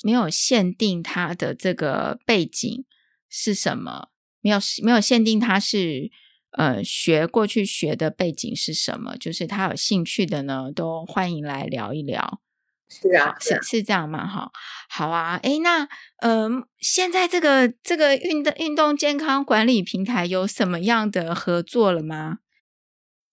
[0.03, 2.85] 没有限定他的这个背景
[3.29, 4.09] 是什么，
[4.41, 6.11] 没有没有限定他是
[6.51, 12.41] 呃学过去学的背景是什么，就是他有兴趣的呢，都欢迎来聊一聊。
[12.87, 14.27] 是啊，是是这样吗？
[14.27, 14.51] 哈，
[14.89, 15.37] 好啊。
[15.41, 15.87] 诶，那
[16.19, 22.39] 呃，现在这个这个运动运动健康管理平台有什么样的合作了吗？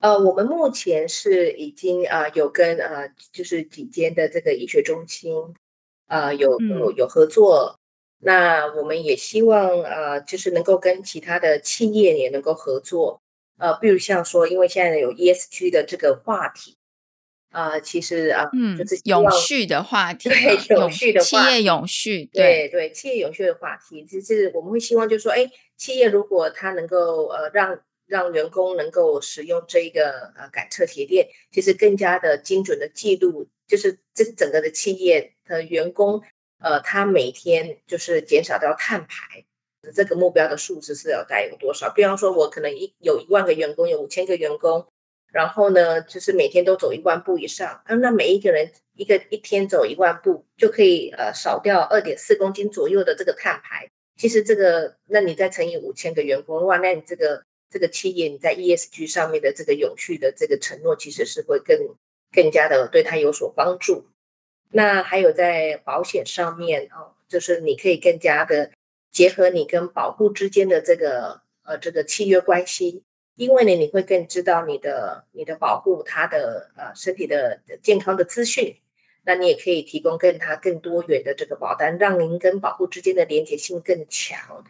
[0.02, 5.54] 呃，我们目前是已经呃有跟呃就是几间的这个医学中心
[6.08, 13.22] 呃有有有合作，嗯、那我们也希望呃就是能够跟其他的企业也能够合作，
[13.58, 16.76] 呃，比如像说，因为现在有 ESG 的这个话题，
[17.52, 22.42] 呃，其实啊，就是永续的话题，对，永续的话题，企业永续，对。
[22.42, 27.78] 对，对，企业永续的话题，就是我们会希望就是说，哎，企业如果它能够呃让
[28.12, 36.22] 让员工能够使用这一个呃感测鞋垫，其实更加的精准的记录，就是这整个的企业的员工，
[36.60, 39.46] 呃，他每天就是减少掉碳排
[39.94, 41.90] 这个目标的数字是要带有多少？
[41.90, 44.86] 比方说，我可能一有一万个员工，有五千个员工，
[45.32, 53.88] 然后呢，就是每天都走一万步以上，啊，那每一个人一个一天走一万步，就可以呃少掉二点四公斤左右的这个碳排。
[54.18, 57.42] 其实这个，那你再乘以五千个员工，哇，那你这个
[57.72, 61.96] 这个企业你在 ESG 上面的这个永续的这个承诺，其实是会更
[62.30, 64.06] 更加的对他有所帮助。
[64.70, 68.70] 那还有在保险上面哦，就是你可以更加的
[69.10, 73.02] 结合你跟保户之间的这个呃这个契约关系。
[73.34, 78.76] 因为呢，你会更知道你的你的保户他的呃身体的健康的资讯，
[79.24, 84.62] 那你也可以提供更他更多元的这个保单，让您跟保户之间的连结性更强。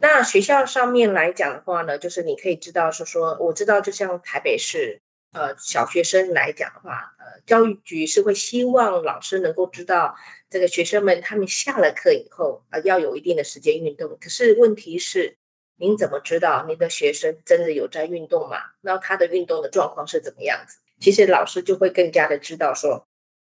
[0.00, 10.16] 那学校上面来讲的话呢，就是你可以知道说说，我知道就像台北市呃小学生来讲的话，呃教育局是会希望老师能够知道
[10.48, 15.36] 这个学生们他们下了课以后啊、呃、要有一定的时间运动，可是问题是。
[15.82, 18.58] 您怎么知道您的学生真的有在运动吗？
[18.82, 20.76] 那他的运动的状况是怎么样子？
[21.00, 23.08] 其实老师就会更加的知道说，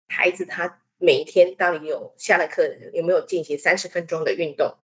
[0.07, 4.77] 孩子他每一天到底有下了课有没有进行三十分钟的运动？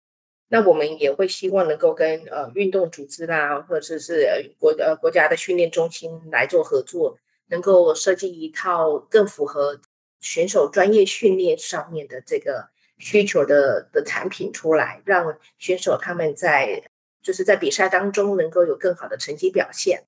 [0.49, 7.19] 那我们也会希望能够跟呃运动组织啦，或者是国呃国家的训练中心来做合作，
[7.49, 9.81] 能够设计一套更符合
[10.21, 12.69] 选手专业训练上面的这个
[12.99, 16.85] 需求的的产品出来，让选手他们在
[17.23, 20.05] 就是在比赛当中能够有更好的成绩表现。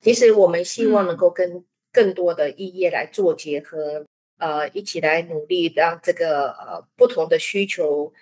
[0.00, 4.04] 其实我们希望能够跟更多的异业来做结合，
[4.38, 8.12] 嗯、呃，一起来努力，让这个呃不同的需求，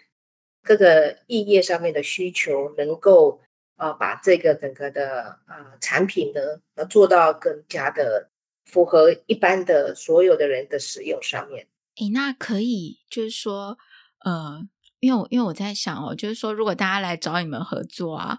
[0.62, 3.40] 各个异业上面的需求，能够
[3.76, 6.40] 呃把这个整个的呃产品呢，
[6.74, 8.30] 呃做到更加的
[8.64, 11.66] 符合一般的所有的人的使用上面。
[11.96, 13.78] 诶，那可以就是说，
[14.24, 14.68] 呃。
[15.02, 18.38] 因为我因为我在想哦，就是说，如果大家来找你们合作啊，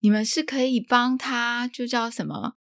[0.00, 2.56] 你们是可以帮他就叫什么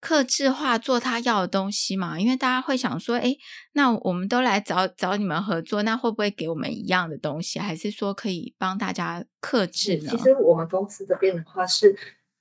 [0.00, 2.18] 客制化做他要的东西嘛？
[2.18, 3.36] 因为大家会想说，哎，
[3.72, 7.58] 那我们都来找找你们合作，那会不会给我们一样的东西？
[7.58, 10.10] 还是说可以帮大家克制呢？
[10.10, 11.96] 其实我们公司这边的话是，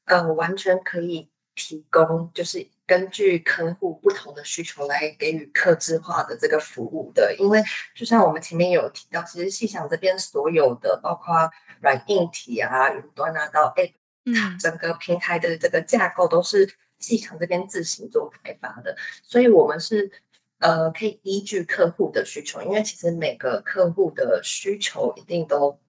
[0.05, 2.69] 呃，完全可以提供，就是。
[2.87, 7.61] 根据客户不同的需求来给予克制化的这个服务的，因为
[7.93, 11.51] 就像我们前面有提到，其实细想这边所有的，包括
[11.81, 13.91] 软硬体啊、云端啊到 App，
[14.23, 20.11] 嗯，整个平台的这个架构都是细想这边自行做开发的，所以我们是
[20.59, 25.79] 呃可以依据客户的需求，因为其实每个客户的需求一定都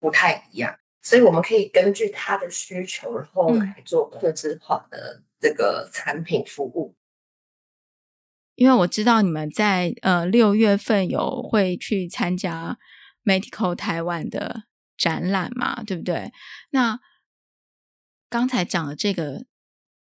[0.00, 5.22] 不太一样，所以我们可以根据他的需求，然后来做客制化的。
[5.38, 6.96] 这个产品服务，
[8.54, 12.78] 因为我知道你们在呃六月份有会去参加
[13.22, 14.64] Medical 台湾的
[14.96, 16.32] 展览嘛，对不对？
[16.70, 16.98] 那
[18.30, 19.44] 刚才讲的这个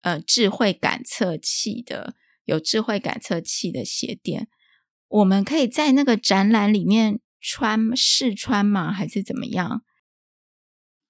[0.07, 4.47] 呃智慧感测器的有智慧感测器的鞋垫，
[5.09, 8.93] 我们可以在那个展览里面穿试穿吗？
[8.93, 9.83] 还是怎么样？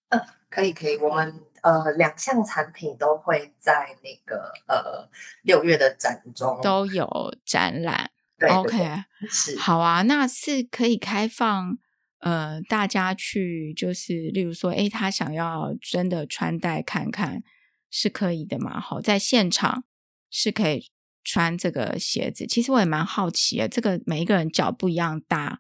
[0.09, 1.43] 呃，可以可以，我们。
[1.63, 5.11] 呃，两项产品都会在那个呃
[5.43, 8.13] 六月的展中都有展览。
[8.39, 11.77] 对，OK，是好啊，那是可以开放
[12.21, 17.43] 呃大家去，就是例如说，诶，他想要真的穿戴看看
[17.91, 18.81] 是可以的嘛？
[18.81, 19.85] 好，在现场
[20.31, 20.91] 是可以
[21.25, 22.47] 穿这个鞋子。
[22.47, 25.59] 其实我也蛮好奇的，这个每一个人脚不一样大，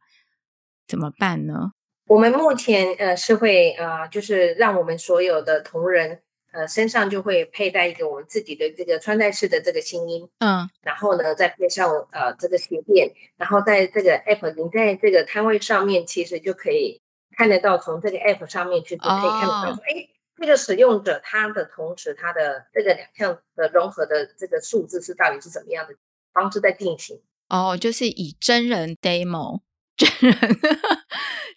[0.86, 1.72] 怎么办呢？
[2.08, 6.22] 我们目前呃是会呃就是让我们所有的同仁
[6.52, 17.02] 呃身上就会佩戴一个我们自己的这个穿戴式的这个新音，嗯，然后呢再配上呃这个鞋垫，然后在这个 app 您在这个摊位上面其实就可以
[17.36, 20.06] 看得到，从这个 app 上面去就可以看得到说，哎、哦，
[20.38, 25.94] 这个使用者他的同时他的这个两项的融合的这个数字是到底是怎么样的
[26.32, 27.20] 方式在进行？
[27.48, 29.62] 哦，就是以真人 demo。
[29.96, 30.58] 真人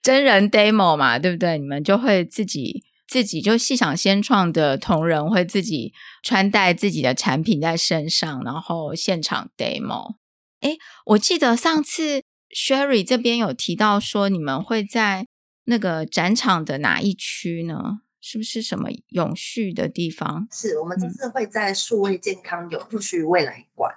[0.02, 1.58] 真人 demo 嘛，对不对？
[1.58, 5.92] 你们就会自己自己就细想先创的同仁会自己
[6.24, 10.16] 穿戴自己的产品在身上，然后现场 demo。
[10.62, 10.78] 诶，
[11.08, 12.24] 我记得上次
[12.56, 15.28] Sherry 这边有提到说，你们会在
[15.66, 18.00] 那个展场的哪一区呢？
[18.32, 20.48] 是不是什么永续的地方？
[20.52, 23.92] 是我们这次会在数位健康永续未来馆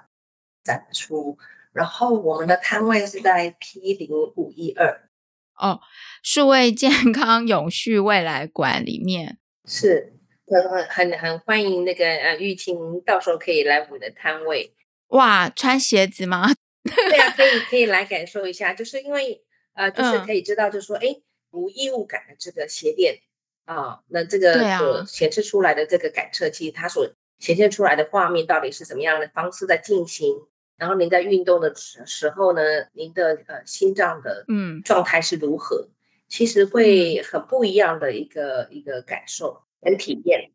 [0.64, 1.36] 展出。
[1.74, 5.10] 然后我们的摊位是在 P 零五一二
[5.56, 5.80] 哦，
[6.22, 10.14] 数位健康永续未来馆里面是，
[10.46, 14.74] 很很很欢迎那个呃玉清，到时候可以来我们的摊位。
[15.08, 16.54] 哇，穿鞋子吗？
[16.84, 23.20] 对啊，可以可以来感受一下，就是因为呃，就是可以知道，就是说，哎、嗯，无异物感的这个鞋垫
[23.64, 27.08] 啊，那这个所显示出来的这个感测器，它所
[27.38, 30.46] 显现出来的画面到底是什么样的方式在进行，
[30.76, 35.94] 然后您在运动的时时候呢，您的呃心脏的嗯状态是如何，嗯、
[36.28, 40.50] 其实会很不一样的一个一个感受跟体验。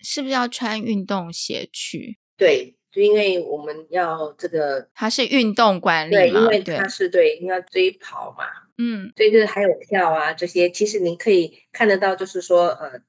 [0.00, 2.18] 是不是要穿运动鞋去？
[2.36, 8.44] 对，就因为我们要这个，它是运动管理，对，因为它是对，你要追跑嘛，
[8.78, 13.00] 嗯，所以就是还有跳啊这些，其实您可以看得到，就是说呃，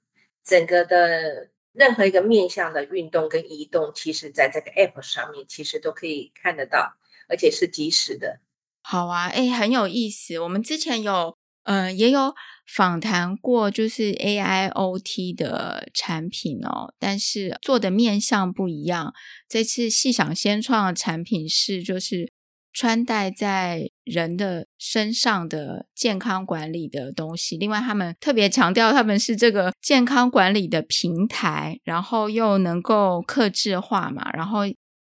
[0.43, 6.93] 整个的任何一个面向的运动跟移动，其实在这个 app 上面其实都可以看得到，
[7.27, 8.39] 而且是及时的。
[8.81, 10.39] 好啊，哎，很有意思。
[10.39, 11.38] 我们之前有。
[11.65, 12.36] 嗯、呃，也有
[12.66, 19.14] 访谈过，就是 AIoT 的产品哦，但是做的面向不一样。
[19.47, 22.32] 这次细想先创的产品是，就是
[22.72, 27.57] 穿戴在人的身上的健康管理的东西。
[27.57, 34.61] 另外，他们特别强调，他们是这个健康管理的平台，然后又能够克制化嘛，然后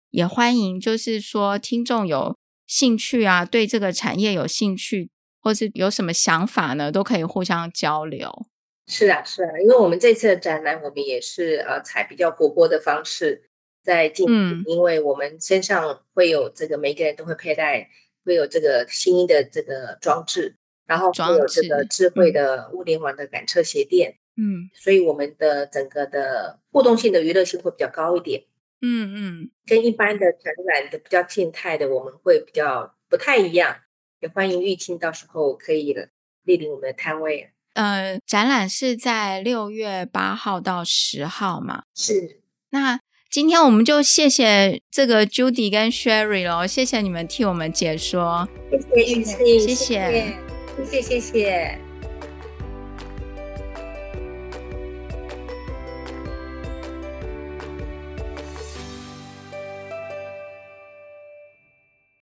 [0.10, 2.36] 也欢迎，就是说听众有
[2.68, 5.10] 兴趣啊，对这个产业有兴趣。
[5.42, 6.92] 或是有什么想法呢？
[6.92, 8.46] 都可以互相交流。
[8.88, 13.50] 是啊，是啊，因为我们这次的展览，我们也是呃采比较活泼的方式
[13.84, 17.90] 在进行，嗯、因为我们身上会有这个每个人都会佩戴，
[18.26, 28.44] 会有这个新的这个装置，然后会有这个智慧的物联网的感测鞋垫，嗯，所以我们的整个的互动性的娱乐性会比较高一点，
[28.82, 33.78] 嗯嗯，跟一般的展览的比较静态的，我们会比较不太一样。
[34.22, 37.50] 也欢迎玉清到时候可以莅临我们的摊位。
[37.74, 41.84] 呃，展览是在六月八号到十号嘛？
[41.96, 42.42] 是。
[42.70, 43.00] 那
[43.30, 48.48] 今天我们就谢谢这个 Judy 跟 Sherry 咯，谢谢你们替我们解说。
[48.70, 50.36] 谢谢玉清，谢谢，谢谢，
[50.78, 51.91] 谢谢，谢谢。